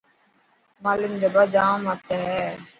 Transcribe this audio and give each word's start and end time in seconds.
نمالم 0.79 1.13
جبا 1.21 1.43
جام 1.53 1.77
مٿي 1.85 2.19
هي. 2.29 2.47